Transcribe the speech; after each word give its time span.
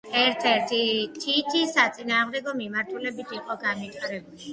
ერთ-ერთი 0.19 0.77
თითი 1.25 1.61
საწინააღმდეგო 1.73 2.55
მიმართულებით 2.63 3.35
იყო 3.41 3.59
განვითარებული. 3.67 4.43